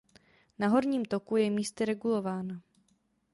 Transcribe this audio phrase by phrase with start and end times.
[0.59, 2.61] Na horním toku je místy regulována.